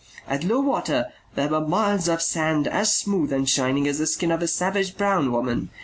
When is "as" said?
2.67-2.91, 3.87-3.99